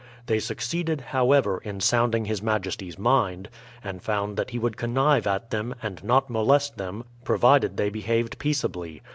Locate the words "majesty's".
2.41-2.97